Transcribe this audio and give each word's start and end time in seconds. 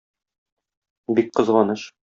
Бик 1.19 1.31
кызганыч. 1.41 1.89